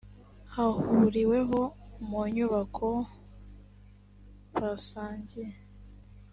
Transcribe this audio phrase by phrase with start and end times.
[0.53, 1.61] hahuriweho
[2.07, 2.87] mu nyubako
[4.59, 5.49] basangiye